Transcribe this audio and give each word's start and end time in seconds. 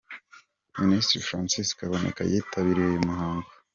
Minisitiri 0.79 1.25
Francis 1.27 1.75
Kaboneka 1.77 2.21
yitabiriye 2.31 2.87
uyu 2.89 3.07
muhango. 3.07 3.49